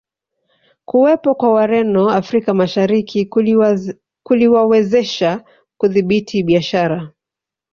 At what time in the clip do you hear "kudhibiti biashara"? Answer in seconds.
5.79-6.99